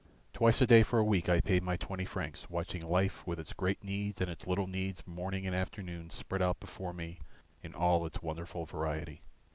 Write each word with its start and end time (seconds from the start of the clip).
Twice 0.33 0.59
a 0.61 0.65
day 0.65 0.81
for 0.81 0.97
a 0.97 1.03
week 1.03 1.29
I 1.29 1.41
paid 1.41 1.61
my 1.61 1.77
twenty 1.77 2.05
francs, 2.05 2.49
watching 2.49 2.83
life 2.83 3.21
with 3.27 3.39
its 3.39 3.53
great 3.53 3.83
needs 3.83 4.19
and 4.19 4.31
its 4.31 4.47
little 4.47 4.65
needs 4.65 5.05
morning 5.05 5.45
and 5.45 5.55
afternoon 5.55 6.09
spread 6.09 6.41
out 6.41 6.59
before 6.59 6.91
me 6.91 7.19
in 7.61 7.75
all 7.75 8.03
its 8.07 8.19
wonderful 8.23 8.65
variety. 8.65 9.21